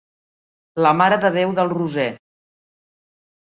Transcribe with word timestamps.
La 0.85 0.93
Mare 1.03 1.21
de 1.27 1.31
Déu 1.37 1.55
del 1.61 1.71
Roser. 1.77 2.09